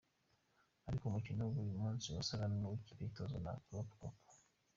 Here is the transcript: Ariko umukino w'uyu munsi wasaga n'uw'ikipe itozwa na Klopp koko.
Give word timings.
Ariko 0.87 1.03
umukino 1.05 1.41
w'uyu 1.51 1.73
munsi 1.83 2.05
wasaga 2.15 2.45
n'uw'ikipe 2.47 3.01
itozwa 3.09 3.37
na 3.45 3.51
Klopp 3.65 3.89
koko. 3.99 4.25